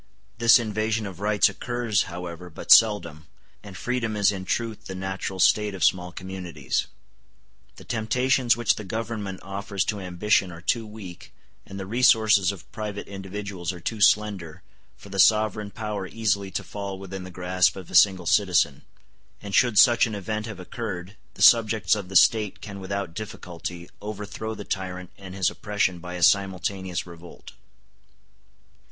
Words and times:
This 0.39 0.57
invasion 0.57 1.05
of 1.05 1.19
rights 1.19 1.47
occurs, 1.47 2.05
however, 2.09 2.49
but 2.49 2.71
seldom, 2.71 3.27
and 3.61 3.77
freedom 3.77 4.15
is 4.15 4.31
in 4.31 4.45
truth 4.45 4.85
the 4.85 4.95
natural 4.95 5.39
state 5.39 5.75
of 5.75 5.83
small 5.83 6.11
communities. 6.11 6.87
The 7.75 7.83
temptations 7.83 8.57
which 8.57 8.77
the 8.77 8.83
Government 8.83 9.43
offers 9.43 9.85
to 9.85 9.99
ambition 9.99 10.51
are 10.51 10.59
too 10.59 10.87
weak, 10.87 11.31
and 11.67 11.79
the 11.79 11.85
resources 11.85 12.51
of 12.51 12.71
private 12.71 13.07
individuals 13.07 13.71
are 13.71 13.79
too 13.79 14.01
slender, 14.01 14.63
for 14.97 15.09
the 15.09 15.19
sovereign 15.19 15.69
power 15.69 16.07
easily 16.07 16.49
to 16.49 16.63
fall 16.63 16.97
within 16.97 17.23
the 17.23 17.29
grasp 17.29 17.75
of 17.75 17.91
a 17.91 17.93
single 17.93 18.25
citizen; 18.25 18.81
and 19.39 19.53
should 19.53 19.77
such 19.77 20.07
an 20.07 20.15
event 20.15 20.47
have 20.47 20.59
occurred, 20.59 21.15
the 21.35 21.43
subjects 21.43 21.93
of 21.93 22.09
the 22.09 22.15
State 22.15 22.59
can 22.59 22.79
without 22.79 23.13
difficulty 23.13 23.87
overthrow 24.01 24.55
the 24.55 24.65
tyrant 24.65 25.11
and 25.19 25.35
his 25.35 25.51
oppression 25.51 25.99
by 25.99 26.15
a 26.15 26.23
simultaneous 26.23 27.01
effort. 27.01 27.51